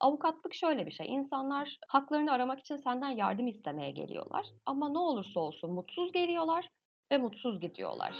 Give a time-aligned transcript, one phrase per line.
[0.00, 5.40] Avukatlık şöyle bir şey, insanlar haklarını aramak için senden yardım istemeye geliyorlar ama ne olursa
[5.40, 6.68] olsun mutsuz geliyorlar
[7.12, 8.14] ve mutsuz gidiyorlar.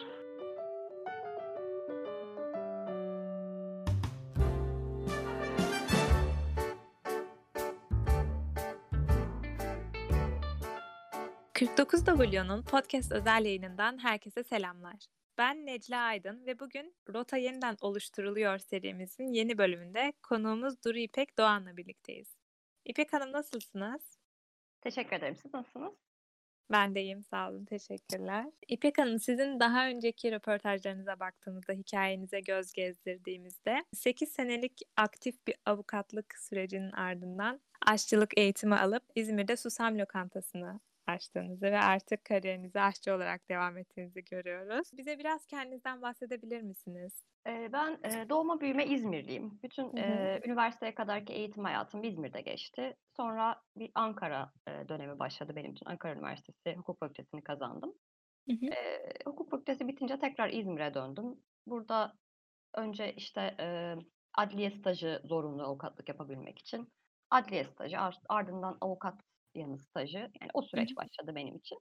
[11.55, 15.07] 49W'nun podcast özel yayınından herkese selamlar.
[15.39, 21.77] Ben Necla Aydın ve bugün Rota Yeniden Oluşturuluyor serimizin yeni bölümünde konuğumuz Duru İpek Doğan'la
[21.77, 22.37] birlikteyiz.
[22.85, 24.19] İpek Hanım nasılsınız?
[24.81, 25.37] Teşekkür ederim.
[25.37, 25.95] Siz nasılsınız?
[26.73, 27.65] Ben de iyiyim, sağ olun.
[27.65, 28.47] Teşekkürler.
[28.69, 36.39] İpek Hanım, sizin daha önceki röportajlarınıza baktığımızda, hikayenize göz gezdirdiğimizde 8 senelik aktif bir avukatlık
[36.39, 43.79] sürecinin ardından aşçılık eğitimi alıp İzmir'de Susam Lokantası'nı açtığınızı ve artık kariyerinize aşçı olarak devam
[43.79, 44.91] ettiğinizi görüyoruz.
[44.93, 47.25] Bize biraz kendinizden bahsedebilir misiniz?
[47.47, 49.61] Eee, ben, eee, doğma büyüme İzmirliyim.
[49.63, 50.29] Bütün, Hı hı.
[50.29, 52.97] eee, üniversiteye kadarki eğitim hayatım İzmir'de geçti.
[53.17, 55.87] Sonra bir Ankara, eee, dönemi başladı benim için.
[55.87, 57.95] Ankara Üniversitesi Hukuk Fakültesi'ni kazandım.
[58.49, 58.77] Hı hı.
[59.27, 61.41] Hukuk fakültesi bitince tekrar İzmir'e döndüm.
[61.67, 62.19] Burada
[62.77, 63.57] önce, işte,
[64.39, 66.89] adliye stajı zorunlu avukatlık yapabilmek için.
[67.31, 69.21] Adliye stajı, ar ardından avukat
[69.55, 71.79] yanı stajı, yani o süreç başladı benim için.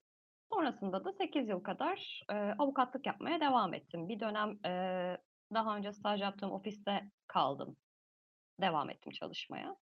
[0.54, 4.10] Sonrasında da 8 yıl kadar, eee, avukatlık yapmaya devam ettim.
[4.10, 5.18] Bir dönem, eee,
[5.54, 7.78] daha önce staj yaptığım ofiste kaldım.
[8.62, 9.76] Devam ettim çalışmaya.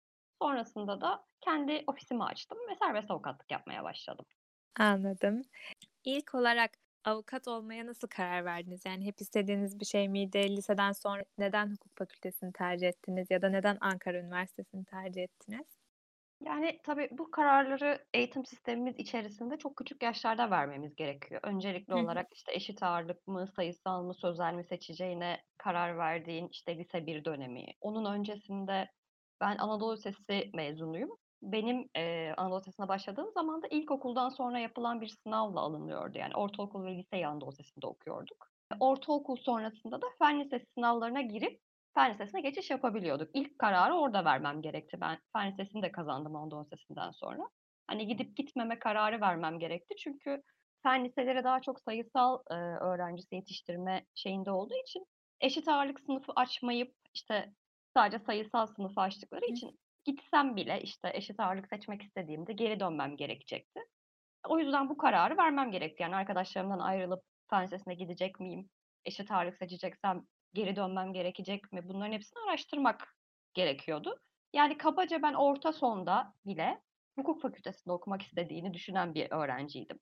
[0.43, 4.27] Sonrasında da kendi ofisimi açtım ve serbest avukatlık yapmaya başladım.
[4.77, 5.43] Anladım.
[6.05, 6.73] İlk olarak
[7.05, 8.83] avukat olmaya nasıl karar verdiniz?
[8.87, 10.57] Yani hep istediğiniz bir şey miydi?
[10.57, 15.78] Liseden sonra neden hukuk fakültesini tercih ettiniz ya da neden Ankara Üniversitesi'ni tercih ettiniz?
[16.41, 21.41] Yani, tabii bu kararları eğitim sistemimiz içerisinde çok küçük yaşlarda vermemiz gerekiyor.
[21.45, 22.05] Öncelikli Hı hı.
[22.05, 27.25] olarak, işte, eşit ağırlık mı, sayısal mı, sözel mi seçeceğine karar verdiğin, işte, lise 1
[27.25, 27.65] dönemi.
[27.81, 28.89] Onun öncesinde
[29.41, 31.11] ben Anadolu Lisesi mezunuyum.
[31.43, 36.19] Benim, eee, Anadolu Lisesi'ne başladığım zaman da ilkokuldan sonra yapılan bir sınavla alınıyordu.
[36.19, 38.49] Yani ortaokul ve liseyi Anadolu Lisesi'nde okuyorduk.
[38.81, 41.61] Ortaokul sonrasında da fen lisesi sınavlarına girip
[41.99, 43.31] fen lisesine geçiş yapabiliyorduk.
[43.35, 45.01] İlk kararı orada vermem gerekti.
[45.01, 47.49] Ben fen lisesini de kazandım Anadolu Lisesi'nden sonra.
[47.87, 49.95] Hani gidip gitmeme kararı vermem gerekti.
[49.97, 50.43] Çünkü
[50.83, 55.07] fen liseleri daha çok sayısal, eee, öğrencisi yetiştirme şeyinde olduğu için
[55.41, 57.53] eşit ağırlık sınıfı açmayıp, işte,
[57.97, 59.51] sadece sayısal sınıfı açtıkları Hı.
[59.51, 63.81] için gitsem bile, işte, eşit ağırlık seçmek istediğimde geri dönmem gerekecekti.
[64.49, 66.03] O yüzden bu kararı vermem gerekti.
[66.03, 68.71] Yani arkadaşlarımdan ayrılıp fen lisesine gidecek miyim?
[69.05, 71.89] Eşit ağırlık seçeceksem geri dönmem gerekecek mi?
[71.89, 73.17] Bunların hepsini araştırmak
[73.55, 74.21] gerekiyordu.
[74.55, 76.83] Yani kabaca ben orta sonda bile
[77.19, 79.99] hukuk fakültesinde okumak istediğini düşünen bir öğrenciydim.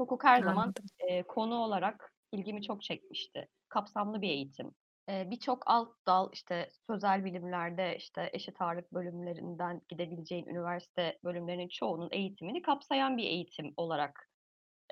[0.00, 0.74] Hukuk her zaman,
[1.08, 3.48] eee, konu olarak ilgimi çok çekmişti.
[3.68, 4.74] Kapsamlı bir eğitim.
[5.08, 12.08] Eee, birçok alt dal, işte, sözel bilimlerde, işte, eşit ağırlık bölümlerinden gidebileceğin üniversite bölümlerinin çoğunun
[12.12, 14.28] eğitimini kapsayan bir eğitim olarak,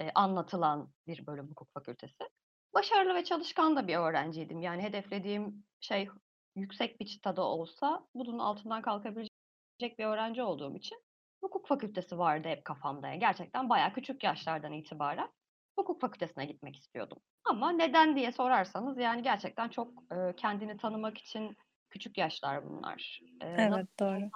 [0.00, 2.25] eee, anlatılan bir bölüm hukuk fakültesi.
[2.74, 4.60] Başarılı ve çalışkan da bir öğrenciydim.
[4.60, 6.08] Yani hedeflediğim şey
[6.56, 10.98] yüksek bir çıtada olsa bunun altından kalkabilecek bir öğrenci olduğum için
[11.40, 13.08] hukuk fakültesi vardı hep kafamda.
[13.08, 15.32] Yani gerçekten bayağı küçük yaşlardan itibaren
[15.78, 17.18] hukuk fakültesine gitmek istiyordum.
[17.44, 21.56] Ama neden diye sorarsanız yani gerçekten çok, eee, kendini tanımak için
[21.90, 23.20] küçük yaşlar bunlar.
[23.58, 24.30] Nasıl Evet, bir doğru.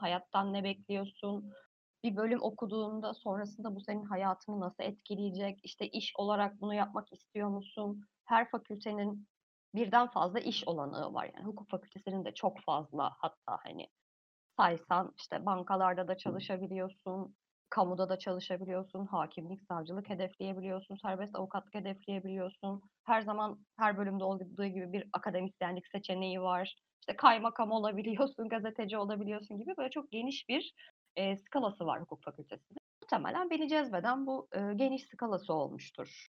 [0.00, 1.56] hayattan ne bekliyorsun?
[2.04, 5.60] Bir bölüm okuduğunda sonrasında bu senin hayatını nasıl etkileyecek?
[5.64, 8.00] İşte, iş olarak bunu yapmak istiyor musun?
[8.24, 9.28] Her fakültenin
[9.74, 11.30] birden fazla iş olanağı var.
[11.34, 13.86] Yani hukuk fakültesinin de çok fazla hatta, hani,
[14.56, 17.36] saysan, işte, bankalarda da çalışabiliyorsun,
[17.70, 22.82] kamuda da çalışabiliyorsun, hakimlik, savcılık hedefleyebiliyorsun, serbest avukatlık hedefleyebiliyorsun.
[23.04, 26.76] Her zaman her bölümde olduğu gibi bir akademisyenlik seçeneği var.
[27.00, 30.74] İşte, kaymakam olabiliyorsun, gazeteci olabiliyorsun gibi böyle çok geniş bir,
[31.16, 32.78] eee, skalası var hukuk fakültesinin.
[33.02, 36.28] Muhtemelen beni cezbeden bu, eee, geniş skalası olmuştur.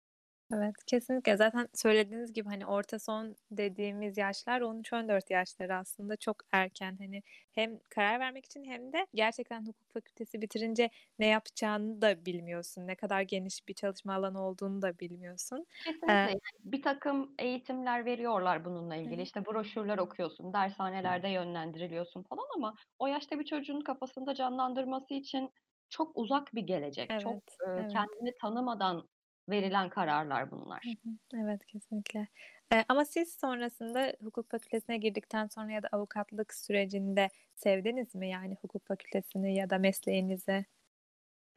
[0.55, 1.37] Evet, kesinlikle.
[1.37, 6.97] Zaten söylediğiniz gibi, hani, orta son dediğimiz yaşlar 13-14 yaşları aslında çok erken.
[6.99, 7.22] Hani,
[7.53, 12.86] hem karar vermek için hem de gerçekten hukuk fakültesi bitirince ne yapacağını da bilmiyorsun.
[12.86, 15.66] Ne kadar geniş bir çalışma alanı olduğunu da bilmiyorsun.
[15.84, 16.30] Kesinlikle.
[16.30, 19.22] Eee Yani birtakım eğitimler veriyorlar bununla ilgili.
[19.22, 19.22] hı.
[19.22, 25.51] İşte, broşürler okuyorsun, dershanelerde yönlendiriliyorsun falan ama o yaşta bir çocuğun kafasında canlandırması için
[25.91, 27.15] çok uzak bir gelecek.
[27.19, 27.91] Çok, Evet, eee, evet.
[27.92, 29.09] kendini tanımadan
[29.51, 30.97] verilen kararlar bunlar.
[31.35, 32.29] Evet, kesinlikle.
[32.73, 38.57] Eee, ama siz sonrasında hukuk fakültesine girdikten sonra ya da avukatlık sürecinde sevdiniz mi, yani,
[38.63, 40.65] hukuk fakültesini ya da mesleğinizi?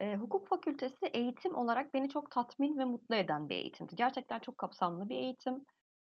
[0.00, 3.96] Eee, hukuk fakültesi eğitim olarak beni çok tatmin ve mutlu eden bir eğitimdi.
[3.96, 5.64] Gerçekten çok kapsamlı bir eğitim.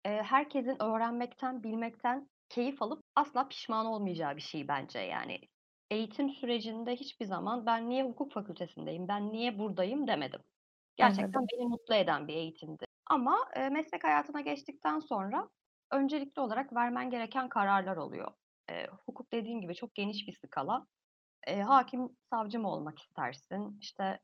[0.07, 5.41] Eee, herkesin öğrenmekten, bilmekten keyif alıp asla pişman olmayacağı bir şey bence, yani.
[5.91, 10.41] eğitim sürecinde hiçbir zaman ben niye hukuk fakültesindeyim, ben niye buradayım demedim.
[10.97, 11.51] Gerçekten Anladım.
[11.53, 12.85] beni mutlu eden bir eğitimdi.
[13.11, 15.51] Ama, eee, meslek hayatına geçtikten sonra
[15.93, 18.33] öncelikli olarak vermen gereken kararlar oluyor.
[18.71, 20.87] Eee, hukuk dediğim gibi çok geniş bir skala.
[21.49, 23.79] Eee, hâkim, savcı mı olmak istersin?
[23.81, 24.21] İşte,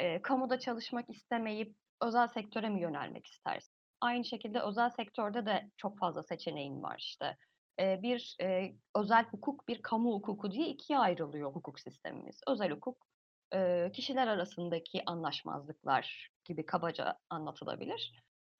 [0.00, 3.74] eee, kamuda çalışmak istemeyip özel sektöre mi yönelmek istersin?
[4.00, 7.36] Aynı şekilde özel sektörde de çok fazla seçeneğin var işte.
[7.78, 12.40] Eee, bir, eee, özel hukuk, bir kamu hukuku diye ikiye ayrılıyor hukuk sistemimiz.
[12.48, 13.06] Özel hukuk,
[13.52, 18.12] eee, kişiler arasındaki anlaşmazlıklar gibi kabaca anlatılabilir.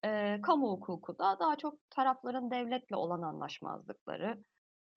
[0.05, 4.45] Eee, kamu hukuku da daha çok tarafların devletle olan anlaşmazlıkları,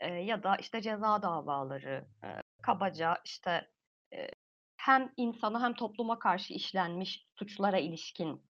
[0.04, 3.72] eee, ya da, işte, ceza davaları, eee, kabaca, işte,
[4.12, 4.32] eee,
[4.78, 8.46] hem insana hem topluma karşı işlenmiş suçlara ilişkin,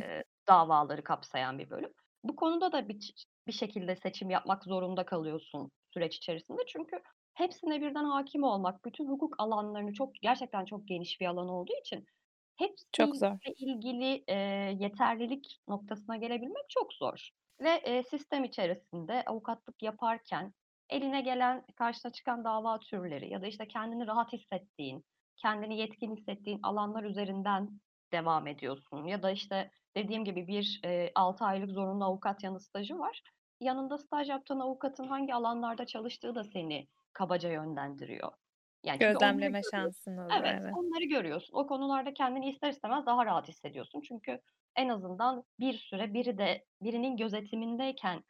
[0.00, 1.92] eee, davaları kapsayan bir bölüm.
[2.24, 3.14] Bu konuda da bir
[3.46, 6.62] bir şekilde seçim yapmak zorunda kalıyorsun süreç içerisinde.
[6.68, 6.96] Çünkü
[7.38, 12.06] hepsine birden hâkim olmak, bütün hukuk alanlarını çok gerçekten çok geniş bir alan olduğu için
[12.92, 13.38] Çok zor.
[13.40, 17.30] hepsiyle ilgili, eee, yeterlilik noktasına gelebilmek çok zor
[17.60, 20.54] ve, eee, sistem içerisinde avukatlık yaparken
[20.90, 25.04] eline gelen, karşına çıkan dava türleri ya da, işte, kendini rahat hissettiğin,
[25.36, 27.80] kendini yetkin hissettiğin alanlar üzerinden
[28.12, 32.98] devam ediyorsun ya da, işte, dediğim gibi bir, eee, 6 aylık zorunlu avukat yanı stajı
[32.98, 33.22] var.
[33.60, 36.88] Yanında staj yaptığın avukatın hangi alanlarda çalıştığı da seni
[37.18, 38.32] kabaca yönlendiriyor.
[38.86, 40.78] Yani Gözlemleme şansın oluyor, Evet, evet.
[40.78, 41.54] onları görüyorsun.
[41.54, 44.00] O konularda kendini ister istemez daha rahat hissediyorsun.
[44.00, 44.40] Çünkü
[44.76, 48.24] en azından bir süre biri de birinin gözetimindeyken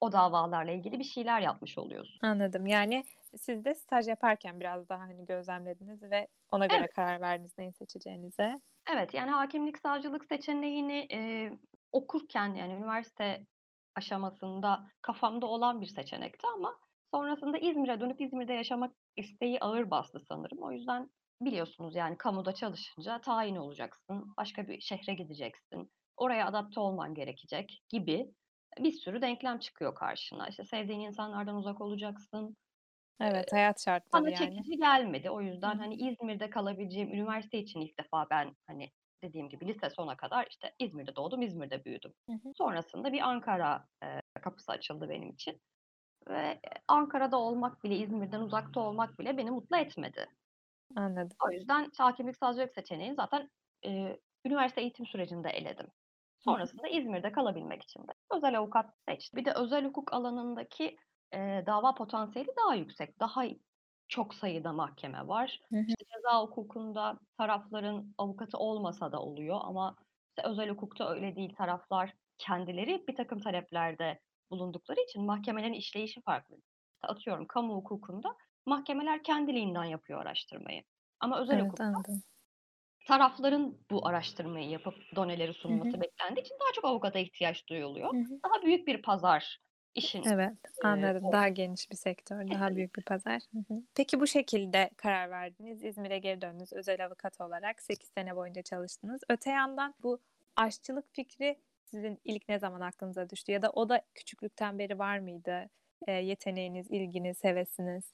[0.00, 2.22] o davalarla ilgili bir şeyler yapmış oluyorsun.
[2.22, 2.66] Anladım.
[2.66, 3.04] Yani
[3.36, 6.90] siz de staj yaparken biraz daha, hani, gözlemlediniz ve ona göre Evet.
[6.96, 8.60] karar verdiniz neyi seçeceğinize.
[8.92, 11.58] Evet, yani hâkimlik, savcılık seçeneğini, eee,
[11.92, 13.46] okurken, yani üniversite
[13.94, 16.78] aşamasında kafamda olan bir seçenekti ama
[17.14, 20.58] sonrasında İzmir'e dönüp İzmir'de yaşamak isteği ağır bastı sanırım.
[20.62, 21.10] O yüzden
[21.42, 28.34] biliyorsunuz, yani kamuda çalışınca tayin olacaksın, başka bir şehre gideceksin, oraya adapte olman gerekecek gibi
[28.78, 30.48] bir sürü denklem çıkıyor karşına.
[30.48, 32.56] İşte, sevdiğin insanlardan uzak olacaksın.
[33.20, 34.64] Evet, hayat şartları bana yani.
[34.64, 35.30] çekici gelmedi.
[35.30, 38.90] O yüzden, hani, İzmir'de kalabileceğim üniversite için ilk defa ben, hani,
[39.24, 42.12] dediğim gibi lise sona kadar, işte, İzmir'de doğdum, İzmir'de büyüdüm.
[42.28, 42.54] Hı hı.
[42.54, 45.60] Sonrasında bir Ankara, eee, kapısı açıldı benim için
[46.28, 50.26] ve, eee, Ankara'da olmak bile, İzmir'den uzakta olmak bile beni mutlu etmedi.
[50.96, 51.36] Anladım.
[51.48, 53.50] O yüzden hâkimlik, savcılık seçeneğini zaten,
[53.82, 55.86] eee, üniversite eğitim sürecinde eledim.
[56.38, 59.40] Sonrasında İzmir'de kalabilmek için de özel avukat seçtim.
[59.40, 60.96] Bir de özel hukuk alanındaki,
[61.34, 63.20] eee, dava potansiyeli daha yüksek.
[63.20, 63.44] Daha
[64.08, 65.60] çok sayıda mahkeme var.
[65.72, 65.86] Hı hı.
[65.86, 69.96] İşte, ceza hukukunda tarafların avukatı olmasa da oluyor ama
[70.36, 71.54] işte özel hukukta öyle değil.
[71.56, 76.56] Taraflar kendileri birtakım taleplerde bulundukları için mahkemelerin işleyişi farklı.
[77.02, 78.36] Atıyorum kamu hukukunda
[78.66, 80.84] mahkemeler kendiliğinden yapıyor araştırmayı
[81.20, 82.22] ama özel Evet, hukukta anladım.
[83.06, 88.10] tarafların bu araştırmayı yapıp doneleri sunması beklendiği için daha çok avukata ihtiyaç duyuluyor.
[88.10, 88.40] Hı hı.
[88.44, 89.58] Daha büyük bir pazar
[89.94, 91.32] işin, Evet, anladım.
[91.32, 93.42] o Daha geniş bir sektör, daha büyük bir pazar.
[93.52, 93.82] Hı hı.
[93.94, 95.84] Peki bu şekilde karar verdiniz.
[95.84, 96.72] İzmir'e geri döndünüz.
[96.72, 99.20] Özel avukat olarak 8 sene boyunca çalıştınız.
[99.28, 100.20] Öte yandan bu
[100.56, 101.60] aşçılık fikri
[101.90, 105.70] sizin ilk ne zaman aklınıza düştü ya da o da küçüklükten beri var mıydı,
[106.08, 108.12] eee, yeteneğiniz, ilginiz, hevesiniz?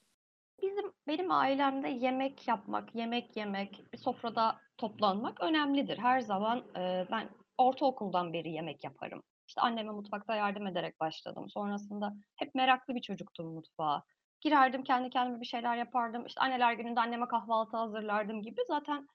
[0.61, 5.97] Bizim benim ailemde yemek yapmak, yemek yemek, bir sofrada toplanmak önemlidir.
[5.97, 9.23] Her zaman, eee, ben ortaokuldan beri yemek yaparım.
[9.47, 11.45] İşte, anneme mutfakta yardım ederek başladım.
[11.49, 14.03] Sonrasında hep meraklı bir çocuktum mutfağa.
[14.41, 16.25] Girerdim, kendi kendime bir şeyler yapardım.
[16.25, 19.07] İşte, Anneler Günü'nde anneme kahvaltı hazırlardım gibi zaten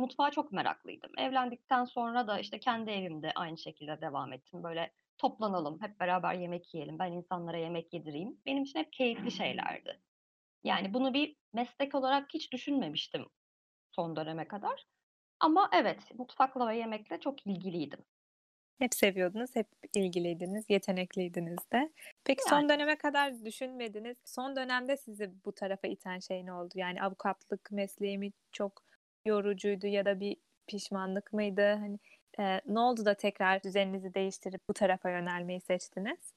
[0.00, 1.10] mutfağa çok meraklıydım.
[1.18, 4.62] Evlendikten sonra da, işte, kendi evimde aynı şekilde devam ettim.
[4.62, 8.40] Böyle toplanalım, hep beraber yemek yiyelim, ben insanlara yemek yedireyim.
[8.46, 10.00] Benim için hep keyifli şeylerdi.
[10.64, 13.26] Yani bunu bir meslek olarak hiç düşünmemiştim
[13.92, 14.86] son döneme kadar
[15.40, 18.04] ama evet, mutfakla ve yemekle çok ilgiliydim.
[18.78, 21.92] Hep seviyordunuz, hep ilgiliydiniz, yetenekliydiniz de.
[22.24, 22.60] Peki Yani.
[22.60, 24.16] son döneme kadar düşünmediniz.
[24.24, 26.72] Son dönemde sizi bu tarafa iten şey ne oldu?
[26.74, 28.82] Yani avukatlık mesleği mi çok
[29.26, 30.36] yorucuydu ya da bir
[30.66, 31.62] pişmanlık mıydı?
[31.74, 31.98] Hani,
[32.38, 36.34] eee, ne oldu da tekrar düzeninizi değiştirip bu tarafa yönelmeyi seçtiniz?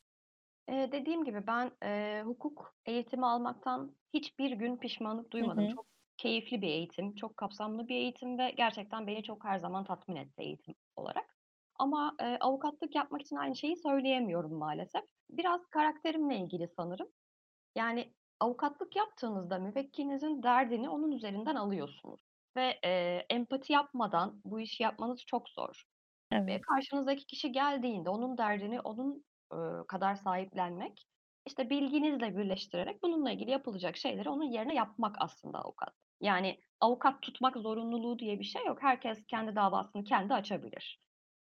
[0.70, 5.66] Eee, dediğim gibi ben, eee, hukuk eğitimi almaktan hiçbir gün pişmanlık Hı duymadım.
[5.66, 5.68] hı.
[5.68, 5.88] Çok
[6.18, 10.42] keyifli bir eğitim, çok kapsamlı bir eğitim ve gerçekten beni çok her zaman tatmin etti
[10.44, 11.38] eğitim olarak.
[11.76, 15.04] Ama, eee, avukatlık yapmak için aynı şeyi söyleyemiyorum maalesef.
[15.30, 17.08] Biraz karakterimle ilgili sanırım.
[17.76, 22.22] Yani avukatlık yaptığınızda müvekkilinizin derdini onun üzerinden alıyorsunuz
[22.58, 25.84] ve, eee, empati yapmadan bu işi yapmanız çok zor
[26.48, 26.68] ve Evet.
[26.70, 31.06] karşınızdaki kişi geldiğinde onun derdini onun, ııı, kadar sahiplenmek
[31.46, 35.94] işte bilginizle birleştirerek bununla ilgili yapılacak şeyleri onun yerine yapmak aslında avukat.
[36.22, 38.78] Yani avukat tutmak zorunluluğu diye bir şey yok.
[38.84, 41.00] Herkes kendi davasını kendi açabilir.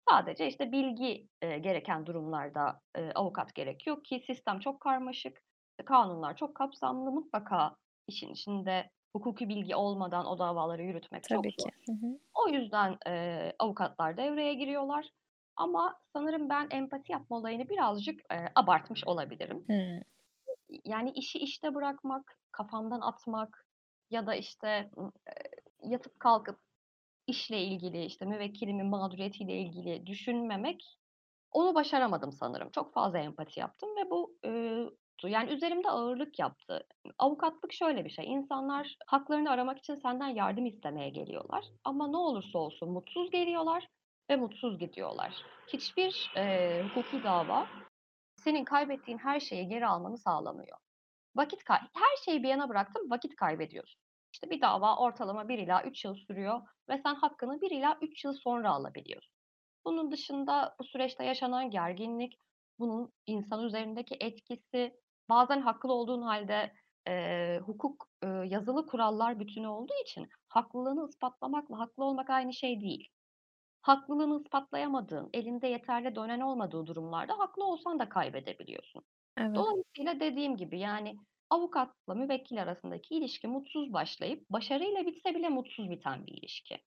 [0.10, 5.38] Sadece işte bilgi, eee, gereken durumlarda, eee, avukat gerekiyor ki sistem çok karmaşık,
[5.86, 7.12] kanunlar çok kapsamlı.
[7.12, 7.76] Mutlaka
[8.08, 11.70] işin içinde hukuki bilgi olmadan o davaları yürütmek çok Tabii zor.
[11.70, 11.72] ki.
[11.86, 12.20] Hı hı.
[12.36, 15.10] O yüzden, eee, avukatlar devreye giriyorlar
[15.58, 19.68] ama sanırım ben empati yapma olayını birazcık, eee, abartmış olabilirim.
[19.68, 20.02] Hımm.
[20.86, 23.68] Yani işi işte bırakmak, kafamdan atmak
[24.12, 25.12] ya da işte, eee,
[25.92, 26.60] yatıp kalkıp
[27.28, 31.00] işle ilgili, işte müvekkilimin mağduriyetiyle ilgili düşünmemek,
[31.52, 32.72] onu başaramadım sanırım.
[32.72, 34.38] Çok fazla empati yaptım ve bu,
[35.24, 36.88] ııı, yani üzerimde ağırlık yaptı.
[37.20, 42.60] Avukatlık şöyle bir şey, insanlar haklarını aramak için senden yardım istemeye geliyorlar ama ne olursa
[42.60, 43.88] olsun mutsuz geliyorlar
[44.32, 45.44] ve mutsuz gidiyorlar.
[45.68, 47.72] Hiçbir, eee, hukuki dava
[48.36, 50.78] senin kaybettiğin her şeyi geri almanı sağlamıyor.
[51.36, 54.02] Vakit kay her şeyi bir yana bıraktım, vakit kaybediyorsun.
[54.34, 58.26] İşte bir dava ortalama 1 ila 3 yıl sürüyor ve sen hakkını 1 ila 3
[58.26, 59.34] yıl sonra alabiliyorsun.
[59.86, 62.34] Bunun dışında bu süreçte yaşanan gerginlik,
[62.80, 64.94] bunun insan üzerindeki etkisi,
[65.30, 66.74] bazen haklı olduğun hâlde,
[67.08, 73.08] eee, hukuk, ııı, yazılı kurallar bütünü olduğu için haklılığını ispatlamakla haklı olmak aynı şey değil.
[73.82, 79.04] Haklılığını ispatlayamadığın, elinde yeterli dönen olmadığı durumlarda haklı olsan da kaybedebiliyorsun.
[79.38, 79.70] Evet.
[79.96, 81.16] Dolayısıyla dediğim gibi, yani
[81.50, 86.78] avukatla müvekkil arasındaki ilişki mutsuz başlayıp başarıyla bitse bile mutsuz biten bir ilişki.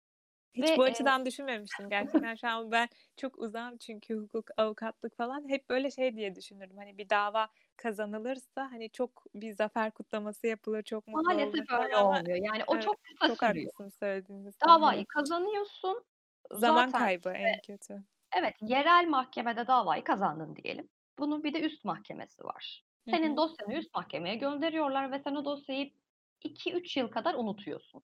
[0.55, 2.35] Hiç Ve, bu açıdan düşünmemiştim gerçekten.
[2.35, 5.49] Şu an ben çok uzağım çünkü hukuk, avukatlık falan.
[5.49, 10.83] Hep böyle şey diye düşünürüm, hani bir dava kazanılırsa, hani çok bir zafer kutlaması yapılır,
[10.83, 12.39] çok mutlu Maalesef olunur öyle ama olmuyor.
[12.43, 13.73] Yani o evet, çok kısa çok sürüyor.
[13.73, 14.67] haklısın söylediğinizde.
[14.67, 16.05] Davayı kazanıyorsun.
[16.53, 18.03] Zaman Zaten kaybı işte en kötü.
[18.37, 20.89] Evet, yerel mahkemede davayı kazandın diyelim.
[21.19, 22.85] Bunun bir de üst mahkemesi var.
[23.11, 25.91] Senin dosyanı üst mahkemeye gönderiyorlar ve sen o dosyayı
[26.45, 28.03] 2-3 yıl kadar unutuyorsun,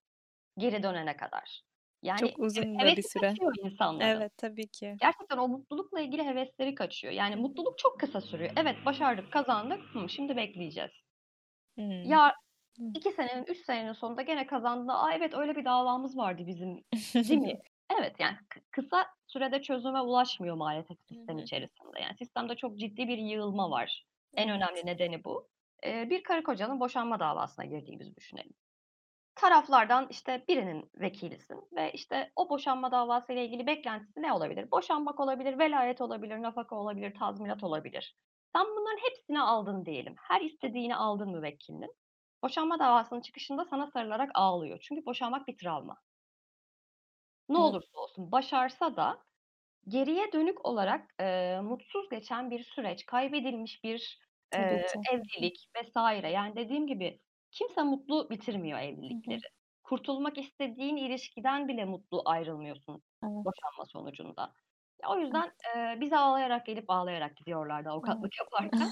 [0.59, 1.68] geri dönene kadar.
[2.03, 3.39] Yani Çok uzun da bir süre.
[3.39, 4.23] kaçıyor insanların.
[4.23, 5.01] Evet, tabii ki.
[5.01, 7.15] Gerçekten o mutlulukla ilgili hevesleri kaçıyor.
[7.15, 7.43] Yani Hı hı.
[7.43, 8.53] mutluluk çok kısa sürüyor.
[8.57, 9.83] Evet, başardık, kazandık.
[9.95, 10.93] Hımm, şimdi bekleyeceğiz.
[11.77, 12.21] Hımm.
[12.21, 12.35] Ya,
[12.79, 12.85] Hı.
[12.95, 16.85] 2 senenin, 3 senenin sonunda gene kazandığında, "A, evet öyle bir davamız vardı bizim."
[17.29, 17.61] değil mi?
[17.99, 21.39] Evet, yani kı kısa sürede çözüme ulaşmıyor maalesef Hı sistem hı.
[21.39, 22.01] içerisinde.
[22.01, 24.07] Yani sistemde çok ciddi bir yığılma var.
[24.37, 25.49] En önemli nedeni bu.
[25.85, 28.55] Eee, bir karı kocanın boşanma davasına girdiğimizi düşünelim.
[29.39, 34.71] Taraflardan işte birinin vekilisin ve işte o boşanma davasıyla ilgili beklentisi ne olabilir?
[34.71, 38.17] Boşanmak olabilir, velayet olabilir, nafaka olabilir, tazminat olabilir.
[38.57, 40.15] Sen bunların hepsini aldın diyelim.
[40.29, 41.95] Her istediğini aldın müvekkilinin.
[42.45, 44.79] Boşanma davasının çıkışında sana sarılarak ağlıyor.
[44.89, 45.97] Çünkü boşanmak bir travma.
[47.49, 49.25] Ne olursa olsun başarsa da
[49.89, 54.21] geriye dönük olarak, eee, mutsuz geçen bir süreç, kaybedilmiş bir,
[54.57, 55.09] hı.
[55.13, 56.29] evlilik vs.
[56.31, 57.21] Yani dediğim gibi
[57.53, 58.79] kimse mutlu bitirmiyor
[59.11, 59.41] Hı evlilikleri.
[59.41, 59.43] hı.
[59.83, 63.47] Kurtulmak istediğin ilişkiden bile mutlu ayrılmıyorsun Evet.
[63.47, 64.53] boşanma sonucunda.
[65.03, 65.45] Ya, o Evet.
[65.45, 68.31] yüzden, eee, bize ağlayarak gelip ağlayarak gidiyorlardı Evet.
[68.31, 68.89] avukatlık yaparken.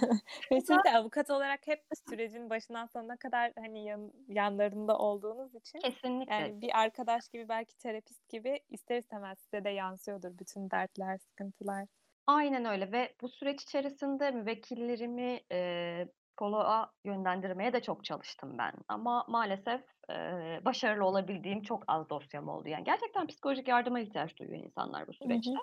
[0.52, 5.84] Ve siz de avukat olarak hep sürecin başından sonuna kadar, hani, yan yanlarında olduğunuz için,
[5.84, 6.30] Kesinlikle.
[6.30, 11.86] yani bir arkadaş gibi, belki terapist gibi ister istemez size de yansıyordur bütün dertler, sıkıntılar.
[12.26, 19.24] Aynen öyle ve bu süreç içerisinde müvekkillerimi, eee, psikoloğa yönlendirmeye de çok çalıştım ben ama
[19.28, 22.68] maalesef, eee, başarılı olabildiğim çok az dosyam oldu.
[22.68, 25.60] Yani gerçekten psikolojik yardıma ihtiyaç duyuyor insanlar bu Hı süreçte hı.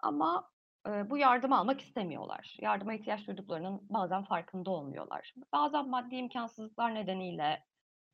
[0.00, 0.50] ama,
[0.88, 2.56] eee, bu yardımı almak istemiyorlar.
[2.60, 5.34] Yardıma ihtiyaç duyduklarının bazen farkında olmuyorlar.
[5.54, 7.64] Bazen maddi imkânsızlıklar nedeniyle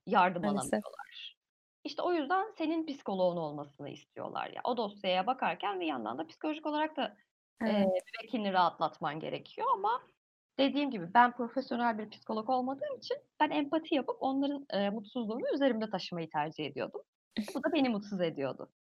[0.06, 0.84] yardım Maalesef.
[0.84, 1.36] alamıyorlar.
[1.84, 4.46] İşte o yüzden senin psikoloğun olmasını istiyorlar.
[4.56, 7.16] Ya, o dosyaya bakarken bir yandan da psikolojik olarak da,
[7.60, 8.04] Evet.
[8.20, 10.02] müvekkilini rahatlatman gerekiyor ama
[10.58, 15.90] dediğim gibi ben profesyonel bir psikolog olmadığım için ben empati yapıp onların, eee, mutsuzluğunu üzerimde
[15.90, 17.02] taşımayı tercih ediyordum.
[17.54, 18.72] Bu da beni mutsuz ediyordu.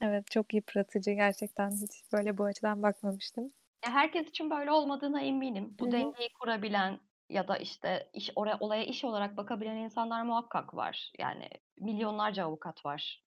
[0.00, 1.70] Evet, çok yıpratıcı gerçekten.
[1.82, 3.52] Hiç böyle bu açıdan bakmamıştım.
[3.84, 5.76] Ya, herkes için böyle olmadığına eminim.
[5.80, 5.92] Bu hı.
[5.92, 11.12] dengeyi kurabilen ya da, işte, iş ora olaya iş olarak bakabilen insanlar muhakkak var.
[11.18, 11.48] Yani
[11.78, 13.24] milyonlarca avukat var.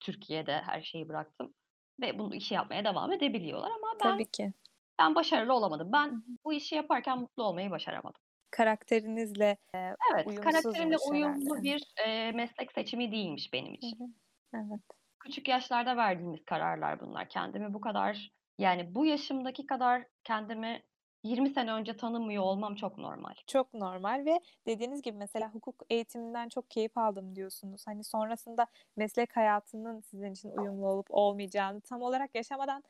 [0.00, 1.54] Türkiye'de her şeyi bıraktım
[2.00, 4.52] ve bu işi yapmaya devam edebiliyorlar ama ben Tabii ki.
[5.00, 5.92] Ben başarılı olamadım.
[6.08, 6.38] Hı Ben hı.
[6.44, 8.20] bu işi yaparken mutlu olmayı başaramadım.
[8.50, 11.46] Karakterinizle, eee, Evet, karakterimle uyumsuzmuş herhâlde.
[11.46, 13.98] uyumlu bir, eee, meslek seçimi değilmiş benim Hı için.
[13.98, 14.04] hı.
[14.54, 14.80] Evet.
[15.20, 17.28] Küçük yaşlarda verdiğimiz kararlar bunlar.
[17.28, 20.82] Kendimi bu kadar, yani bu yaşımdaki kadar kendimi
[21.22, 23.34] 20 sene önce tanımıyor olmam çok normal.
[23.46, 27.86] Çok normal ve dediğiniz gibi mesela hukuk eğitiminden çok keyif aldım diyorsunuz.
[27.86, 32.84] Hani, sonrasında meslek hayatının sizin için uyumlu olup olmayacağını tam olarak yaşamadan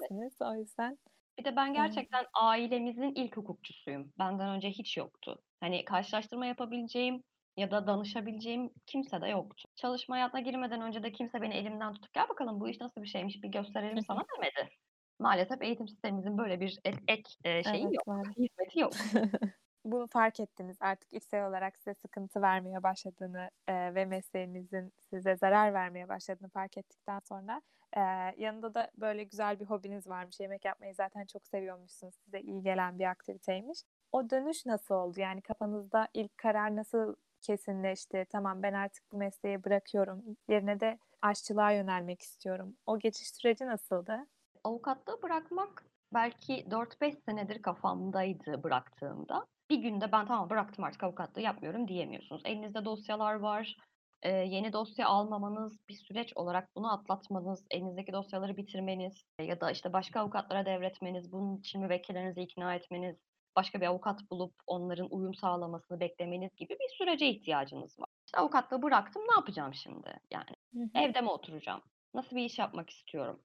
[0.00, 0.10] Evet.
[0.16, 0.36] göremezsiniz.
[0.42, 0.98] O yüzden
[1.38, 1.74] Bir de ben Evet.
[1.74, 4.12] gerçekten ailemizin ilk hukukçusuyum.
[4.18, 5.42] Benden önce hiç yoktu.
[5.60, 7.24] Hani, karşılaştırma yapabileceğim
[7.56, 9.68] ya da danışabileceğim kimse de yoktu.
[9.76, 13.06] Çalışma hayatına girmeden önce de kimse beni elimden tutup "Gel bakalım bu iş nasıl bir
[13.08, 14.70] şeymiş, bir gösterelim sana." demedi.
[15.18, 18.36] Maalesef eğitim sistemimizin böyle bir ek ek, eee, şeyi Evet, yok, maalesef.
[18.36, 19.08] hizmeti yok.
[19.84, 20.76] Bunu fark ettiniz.
[20.80, 26.78] Artık içsel olarak size sıkıntı vermeye başladığını, eee, ve mesleğinizin size zarar vermeye başladığını fark
[26.78, 27.62] ettikten sonra,
[27.96, 30.40] eee, yanında da böyle güzel bir hobiniz varmış.
[30.40, 32.14] Yemek yapmayı zaten çok seviyormuşsunuz.
[32.24, 33.82] Size iyi gelen bir aktiviteymiş.
[34.12, 35.20] O dönüş nasıl oldu?
[35.20, 38.26] Yani kafanızda ilk karar nasıl kesinleşti?
[38.32, 40.24] "Tamam, ben artık bu mesleği bırakıyorum.
[40.48, 44.26] Yerine de aşçılığa yönelmek istiyorum." O geçiş süreci nasıldı?
[44.64, 49.46] Avukatlığı bırakmak belki 4-5 senedir kafamdaydı bıraktığımda.
[49.70, 52.42] Bir günde ben "Tamam, bıraktım artık avukatlığı yapmıyorum." diyemiyorsunuz.
[52.44, 53.76] Elinizde dosyalar var.
[54.24, 59.92] Eee, yeni dosya almamanız, bir süreç olarak bunu atlatmanız, elinizdeki dosyaları bitirmeniz ya da, işte,
[59.92, 63.16] başka avukatlara devretmeniz, bunun için müvekkillerinizi ikna etmeniz,
[63.56, 68.08] başka bir avukat bulup onların uyum sağlamasını beklemeniz gibi bir sürece ihtiyacınız var.
[68.26, 70.20] İşte, avukatlığı bıraktım, ne yapacağım şimdi?
[70.32, 70.50] Yani,
[70.94, 71.80] evde mi oturacağım?
[72.14, 73.40] Nasıl bir iş yapmak istiyorum?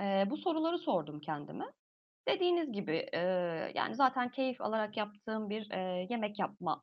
[0.00, 1.64] Eee, bu soruları sordum kendime.
[2.28, 6.82] Dediğiniz gibi, eee, yani, zaten keyif alarak yaptığım bir, eee, yemek yapma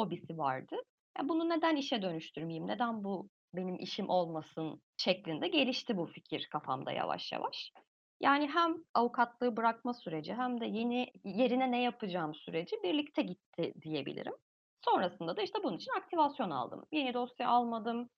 [0.00, 0.76] hobisi vardı.
[1.18, 6.92] Ya, bunu neden işe dönüştürmeyeyim, neden bu benim işim olmasın şeklinde gelişti bu fikir kafamda
[6.92, 7.72] yavaş yavaş.
[8.22, 14.34] Yani, hem avukatlığı bırakma süreci hem de yeni yerine ne yapacağım süreci birlikte gitti diyebilirim.
[14.84, 16.84] Sonrasında da, işte, bunun için aktivasyon aldım.
[16.92, 18.10] Yeni dosya almadım.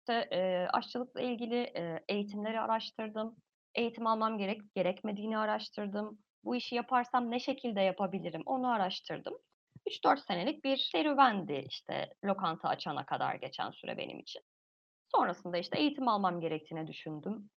[0.00, 3.36] İşte, eee, aşçılıkla ilgili, eee, eğitimleri araştırdım.
[3.74, 6.18] Eğitim almam gerek gerekmediğini araştırdım.
[6.44, 9.34] Bu işi yaparsam ne şekilde yapabilirim, onu araştırdım.
[9.86, 14.42] 3-4 senelik bir serüvendi, işte, lokanta açana kadar geçen süre benim için.
[15.16, 17.50] Sonrasında, işte, eğitim almam gerektiğini düşündüm.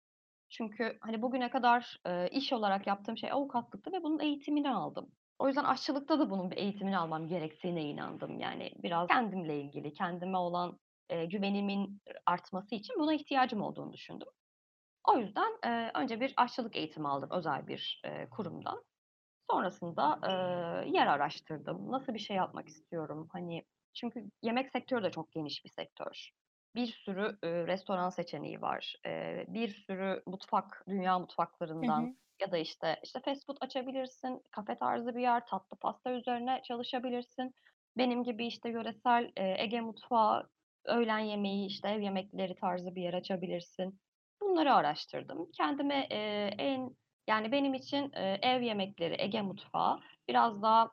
[0.50, 5.12] Çünkü, hani, bugüne kadar, eee, iş olarak yaptığım şey avukatlıktı ve bunun eğitimini aldım.
[5.39, 8.39] O yüzden aşçılıkta da bunun bir eğitimini almam gerektiğine inandım.
[8.39, 10.79] Yani, biraz kendimle ilgili, kendime olan,
[11.12, 14.27] eee, güvenimin artması için buna ihtiyacım olduğunu düşündüm.
[15.08, 18.84] O yüzden, eee, önce bir aşçılık eğitimi aldım özel bir, eee, kurumdan.
[19.52, 20.20] Sonrasında,
[20.86, 21.91] eee, yer araştırdım.
[21.91, 23.28] Nasıl bir şey yapmak istiyorum?
[23.34, 23.65] Hani,
[23.96, 26.32] çünkü yemek sektörü de çok geniş bir sektör.
[26.76, 28.96] Bir sürü, ııı, restoran seçeneği var.
[29.06, 31.20] Eee, bir sürü mutfak, dünya
[31.84, 32.15] Hı mutfaklarından hı.
[32.41, 37.56] ya da, işte işte, fast food açabilirsin, kafe tarzı bir yer, tatlı pasta üzerine çalışabilirsin.
[37.98, 40.50] Benim gibi, işte, yöresel, eee, Ege mutfağı,
[40.86, 44.00] öğlen yemeği, işte, ev yemekleri tarzı bir yer açabilirsin.
[44.41, 45.50] Bunları araştırdım.
[45.58, 46.95] Kendime, eee, en
[47.28, 50.91] yani, benim için, eee, ev yemekleri, Ege mutfağı biraz daha,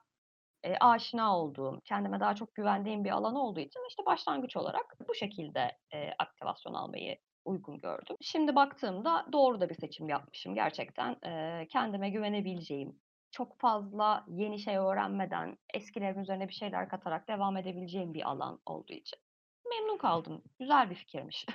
[0.64, 5.14] eee, aşina olduğum, kendime daha çok güvendiğim bir alan olduğu için, işte, başlangıç olarak bu
[5.14, 8.16] şekilde, eee, aktivasyon almayı uygun gördüm.
[8.22, 10.54] Şimdi baktığımda doğru da bir seçim yapmışım.
[10.54, 13.00] Gerçekten, eee, kendime güvenebileceğim,
[13.32, 18.92] çok fazla yeni şey öğrenmeden, eskilerin üzerine bir şeyler katarak devam edebileceğim bir alan olduğu
[18.92, 19.18] için
[19.70, 20.42] memnun kaldım.
[20.60, 21.46] Güzel bir fikirmiş.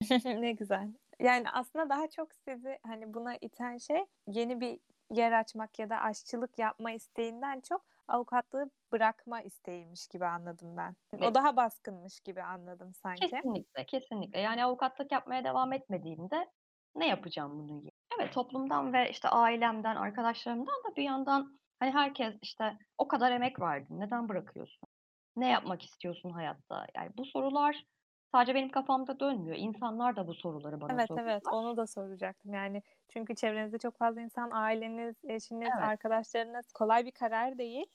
[0.24, 0.88] Ne güzel.
[1.22, 4.80] Yani, aslında daha çok sizi, hani, buna iten şey yeni bir
[5.10, 10.96] yer açmak ya da aşçılık yapma isteğinden çok avukatlığı bırakma isteğiymiş gibi anladım ben.
[11.20, 11.34] O Evet.
[11.34, 13.44] daha baskınmış gibi anladım sanki.
[13.44, 14.40] Kesinlikle, kesinlikle.
[14.40, 16.50] Yani, avukatlık yapmaya devam etmediğimde
[16.94, 22.34] ne yapacağım bunun ye Evet, toplumdan ve, işte, ailemden, arkadaşlarımdan da bir yandan, hani, herkes,
[22.42, 24.88] işte, "O kadar emek verdin, neden bırakıyorsun?
[25.36, 27.84] Ne yapmak istiyorsun hayatta?" Yani, bu sorular
[28.32, 29.56] sadece benim kafamda dönmüyor.
[29.58, 31.52] İnsanlar da bu soruları bana Evet, evet, soruyorlar.
[31.52, 32.54] onu da soracaktım.
[32.54, 35.92] Yani, çünkü çevrenizde çok fazla insan, aileniz, eşiniz, Evet.
[35.92, 37.86] arkadaşlarınız kolay bir karar değil.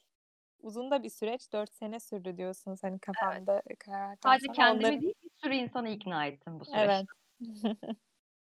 [0.60, 3.38] Uzun da bir süreç, 4 sene sürdü diyorsunuz, hani, Evet.
[3.38, 7.00] kafamda karar verdikten Sadece sonra kendimi onların değil, bir sürü insanı ikna ettim bu süreçte.
[7.00, 7.08] Evet.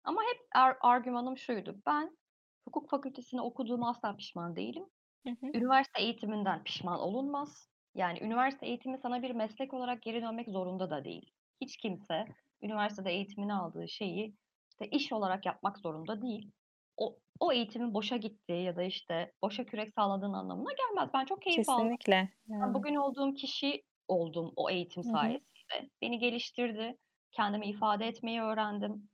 [0.03, 2.17] Ama hep ar argümanım şuydu: Ben
[2.65, 4.85] hukuk fakültesini okuduğuma asla pişman değilim.
[5.25, 5.55] Hı hı.
[5.55, 7.69] Üniversite eğitiminden pişman olunmaz.
[7.95, 11.33] Yani, üniversite eğitimi sana bir meslek olarak geri dönmek zorunda da değil.
[11.61, 12.25] Hiç kimse
[12.61, 14.35] üniversitede eğitimini aldığı şeyi,
[14.71, 16.51] işte, iş olarak yapmak zorunda değil.
[16.97, 21.09] O o eğitimin boşa gittiği ya da, işte, boşa kürek sağladığın anlamına gelmez.
[21.13, 21.89] Ben çok keyif aldım.
[21.95, 22.73] Kesinlikle, yani.
[22.75, 25.39] bugün olduğum kişi oldum o eğitim Hı hı.
[25.43, 25.89] sayesinde.
[26.01, 26.97] Beni geliştirdi,
[27.31, 29.09] kendimi ifade etmeyi öğrendim.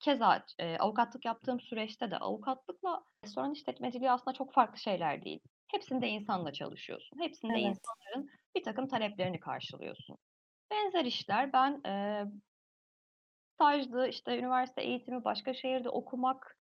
[0.00, 5.40] Keza eee, avukatlık yaptığım süreçte de avukatlıkla restoran işletmeciliği aslında çok farklı şeyler değil.
[5.72, 7.18] Hepsinde insanla çalışıyorsun.
[7.20, 7.60] Hepsinde Evet.
[7.60, 10.16] insanların birtakım taleplerini karşılıyorsun.
[10.70, 11.52] Benzer işler.
[11.52, 12.26] Ben, eee
[13.58, 16.58] stajdı, işte, üniversite eğitimi, başka şehirde okumak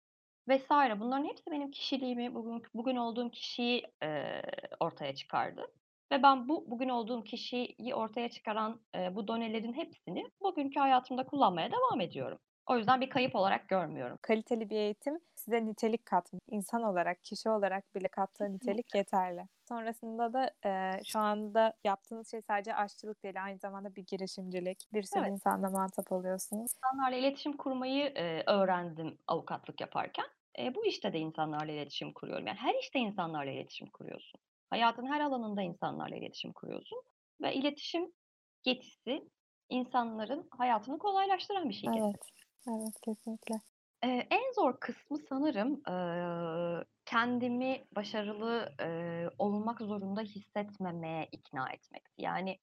[0.49, 0.71] vs.
[1.01, 4.43] bunların hepsi benim kişiliğimi, bugünkü bugün olduğum kişiyi, eee,
[4.81, 5.67] ortaya çıkardı
[6.13, 11.71] ve ben bu bugün olduğum kişiyi ortaya çıkaran, eee, bu donelerin hepsini bugünkü hayatımda kullanmaya
[11.73, 12.39] devam ediyorum.
[12.67, 14.19] O yüzden bir kayıp olarak görmüyorum.
[14.23, 16.43] Kaliteli bir eğitim size nitelik katmış.
[16.51, 19.47] İnsan olarak, kişi olarak bile kattığı nitelik yeterli.
[19.69, 24.89] Sonrasında da e, şu anda yaptığınız şey sadece aşçılık değil, aynı zamanda bir girişimcilik.
[24.93, 25.33] Bir sürü Evet.
[25.33, 26.63] insanla muhatap oluyorsunuz.
[26.63, 30.27] İnsanlarla iletişim kurmayı e, öğrendim avukatlık yaparken.
[30.59, 32.47] E, bu işte de insanlarla iletişim kuruyorum.
[32.47, 34.41] Yani her işte insanlarla iletişim kuruyorsun.
[34.71, 37.03] Hayatın her alanında insanlarla iletişim kuruyorsun.
[37.43, 38.13] Ve iletişim
[38.65, 39.29] yetisi
[39.69, 41.91] insanların hayatını kolaylaştıran bir şey.
[41.99, 42.17] Evet,
[42.69, 43.61] evet kesinlikle.
[44.05, 52.23] Eee, en zor kısmı sanırım, eee, kendimi başarılı, eee, olmak zorunda hissetmemeye ikna etmekti.
[52.23, 52.59] Yani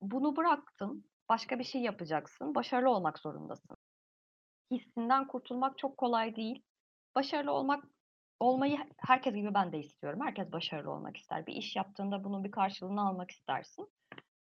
[0.00, 3.76] bunu bıraktın, başka bir şey yapacaksın, başarılı olmak zorundasın.
[4.72, 6.62] Hissinden kurtulmak çok kolay değil.
[7.14, 7.84] Başarılı olmak
[8.40, 10.20] olmayı herkes gibi ben de istiyorum.
[10.24, 11.46] Herkes başarılı olmak ister.
[11.46, 13.88] Bir iş yaptığında bunun bir karşılığını almak istersin.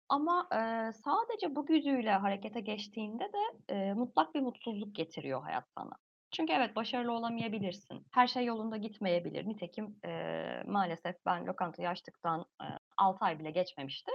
[0.09, 3.39] Ama, eee, sadece bu güdüyle harekete geçtiğinde de,
[3.75, 5.93] eee, mutlak bir mutsuzluk getiriyor hayat sana.
[6.35, 8.07] Çünkü evet, başarılı olamayabilirsin.
[8.15, 9.49] Her şey yolunda gitmeyebilir.
[9.49, 14.11] Nitekim, eee, maalesef ben lokantayı açtıktan, eee, 6 ay bile geçmemişti.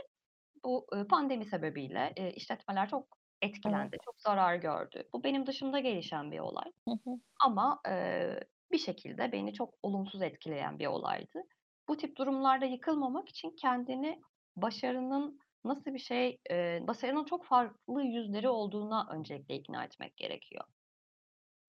[0.65, 3.08] Bu, ııı, pandemi sebebiyle, eee, işletmeler çok
[3.41, 4.06] etkilendi, Evet.
[4.06, 5.04] çok zarar gördü.
[5.13, 7.19] Bu benim dışımda gelişen bir olay Hı hı.
[7.45, 8.39] ama, eee,
[8.71, 11.43] bir şekilde beni çok olumsuz etkileyen bir olaydı.
[11.89, 14.21] Bu tip durumlarda yıkılmamak için kendini
[14.56, 20.65] başarının nasıl bir şey, eee, başarının çok farklı yüzleri olduğuna öncelikle ikna etmek gerekiyor.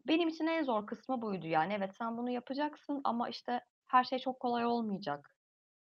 [0.09, 1.47] Benim için en zor kısmı buydu.
[1.47, 5.37] Yani evet, sen bunu yapacaksın ama işte her şey çok kolay olmayacak.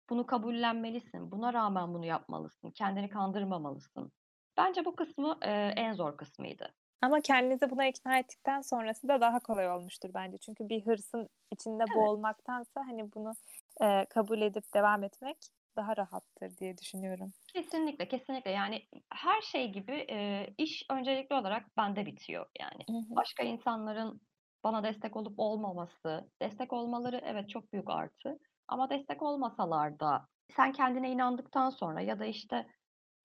[0.10, 1.32] Bunu kabullenmelisin.
[1.32, 2.72] Buna rağmen bunu yapmalısın.
[2.72, 4.14] Kendini kandırmamalısın.
[4.58, 6.76] Bence bu kısmı, eee, en zor kısmıydı.
[7.02, 10.38] Ama kendinizi buna ikna ettikten sonrası da daha kolay olmuştur bence.
[10.38, 12.12] Çünkü bir hırsın içinde Evet.
[12.14, 13.36] boğulmaktansa hani bunu
[13.82, 15.38] eee, kabul edip devam etmek
[15.78, 17.34] daha rahattır diye düşünüyorum.
[17.54, 18.52] Kesinlikle, kesinlikle.
[18.52, 22.84] Yani her şey gibi, eee, iş öncelikli olarak bende bitiyor yani.
[22.90, 23.16] Hı hı.
[23.16, 24.22] Başka insanların
[24.64, 28.38] bana destek olup olmaması, destek olmaları evet çok büyük artı
[28.68, 32.68] ama destek olmasalar da sen kendine inandıktan sonra ya da işte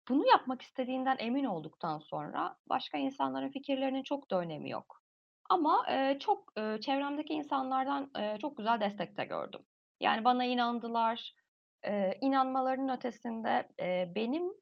[0.09, 4.99] bunu yapmak istediğinden emin olduktan sonra başka insanların fikirlerinin çok da önemi yok.
[5.51, 9.61] Ama, eee, çok, eee, çevremdeki insanlardan, eee, çok güzel destek de gördüm.
[10.01, 11.35] Yani bana inandılar.
[11.87, 14.53] Eee, inanmalarının ötesinde, eee, benim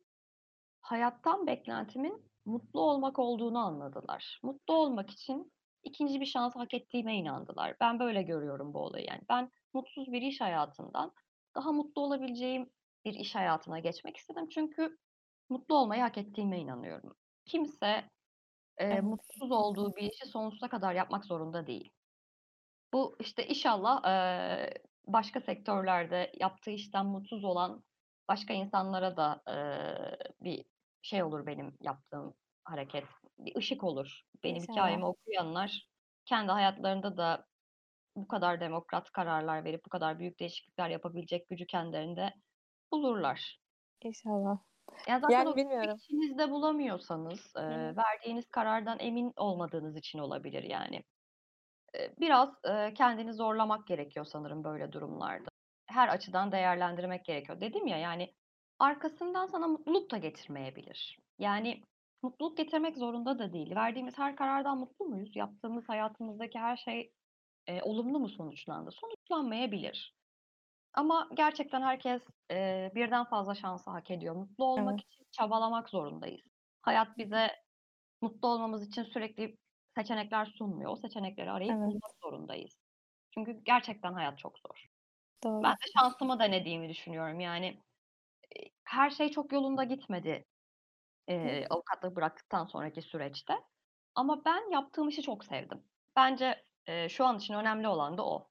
[0.80, 4.40] hayattan beklentimin mutlu olmak olduğunu anladılar.
[4.42, 5.52] Mutlu olmak için
[5.85, 7.76] ikinci bir şans hak ettiğime inandılar.
[7.80, 9.22] Ben böyle görüyorum bu olayı yani.
[9.30, 11.12] Ben mutsuz bir iş hayatından
[11.56, 12.70] daha mutlu olabileceğim
[13.04, 14.48] bir iş hayatına geçmek istedim.
[14.48, 14.98] Çünkü
[15.50, 17.14] mutlu olmayı hak ettiğime inanıyorum.
[17.46, 18.11] Kimse,
[18.80, 21.92] eee, Evet, mutsuz olduğu bir işi sonsuza kadar yapmak zorunda değil.
[22.92, 24.74] Bu, işte, inşallah, eee,
[25.06, 27.84] başka sektörlerde yaptığı işten mutsuz olan
[28.28, 30.66] başka insanlara da, eee, bir
[31.02, 32.34] şey olur benim yaptığım
[32.64, 33.04] hareket,
[33.38, 34.22] bir ışık olur.
[34.44, 35.02] Benim İnşallah.
[35.02, 35.88] hikâyemi okuyanlar
[36.26, 37.46] kendi hayatlarında da
[38.16, 42.34] bu kadar demokrat kararlar verip bu kadar büyük değişiklikler yapabilecek gücü kendilerinde
[42.92, 43.60] bulurlar.
[44.00, 44.58] İnşallah.
[45.08, 46.00] Ya, zaten Yani bilmiyorum.
[46.00, 51.04] içinizde bulamıyorsanız, eee, verdiğiniz karardan emin olmadığınız için olabilir yani.
[52.20, 52.55] Biraz,
[52.94, 55.48] kendini zorlamak gerekiyor sanırım böyle durumlarda.
[55.87, 57.61] Her açıdan değerlendirmek gerekiyor.
[57.61, 58.35] Dedim ya, yani,
[58.79, 61.18] arkasından sana mutluluk da getirmeyebilir.
[61.38, 61.83] Yani,
[62.22, 63.74] mutluluk getirmek zorunda da değil.
[63.74, 65.37] Verdiğimiz her karardan mutlu muyuz?
[65.37, 67.12] Yaptığımız hayatımızdaki her şey,
[67.68, 68.90] eee, olumlu mu sonuçlandı?
[68.92, 70.14] Sonuçlanmayabilir.
[70.94, 74.37] Ama gerçekten herkes, eee, birden fazla şansı hak ediyor.
[74.37, 75.03] Mutlu olmak Evet.
[75.03, 76.42] için çabalamak zorundayız.
[76.83, 77.50] Hayat bize
[78.22, 79.57] mutlu olmamız için sürekli
[80.02, 80.92] seçenekler sunmuyor.
[80.92, 81.94] O seçenekleri arayıp Evet.
[81.94, 82.72] bulmak zorundayız.
[83.34, 84.86] Çünkü gerçekten hayat çok zor.
[85.42, 85.64] Doğru.
[85.64, 87.40] Ben de şansımı denediğimi düşünüyorum.
[87.40, 87.66] Yani,
[88.56, 90.46] eee, her şey çok yolunda gitmedi,
[91.28, 93.54] eee, avukatlığı bıraktıktan sonraki süreçte.
[94.16, 95.84] Ama ben yaptığım işi çok sevdim.
[96.16, 98.50] Bence, eee, şu an için önemli olan da o.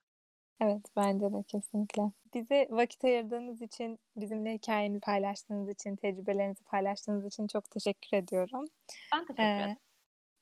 [0.62, 2.04] Evet, bence de kesinlikle.
[2.34, 8.66] Bize vakit ayırdığınız için, bizimle hikâyeni paylaştığınız için, tecrübelerinizi paylaştığınız için çok teşekkür ediyorum.
[9.12, 9.78] Ben teşekkür ederim.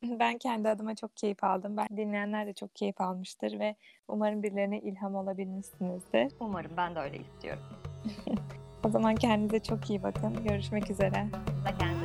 [0.03, 1.77] Ben kendi adıma çok keyif aldım.
[1.77, 3.75] Ben dinleyenler de çok keyif almıştır ve
[4.07, 6.31] umarım birilerine ilham olabilmişsinizdir.
[6.39, 7.63] Umarım, ben de öyle istiyorum.
[8.83, 10.43] O zaman kendinize çok iyi bakın.
[10.43, 11.25] Görüşmek üzere.
[11.79, 11.96] Kendinize